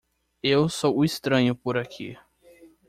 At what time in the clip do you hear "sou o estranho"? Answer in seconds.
0.67-1.53